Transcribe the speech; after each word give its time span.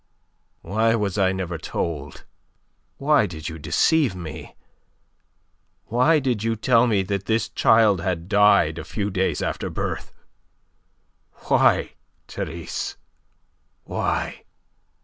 "Why 0.63 0.95
was 0.95 1.19
I 1.19 1.31
never 1.31 1.59
told? 1.59 2.25
Why 2.97 3.27
did 3.27 3.49
you 3.49 3.59
deceive 3.59 4.15
me? 4.15 4.55
Why 5.85 6.17
did 6.17 6.41
you 6.43 6.55
tell 6.55 6.87
me 6.87 7.03
that 7.03 7.25
this 7.25 7.47
child 7.49 8.01
had 8.01 8.27
died 8.27 8.79
a 8.79 8.83
few 8.83 9.11
days 9.11 9.43
after 9.43 9.69
birth? 9.69 10.11
Why, 11.49 11.91
Therese? 12.27 12.97
Why?" 13.83 14.45